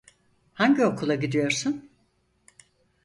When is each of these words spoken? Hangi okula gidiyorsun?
Hangi 0.53 0.85
okula 0.85 1.15
gidiyorsun? 1.21 1.89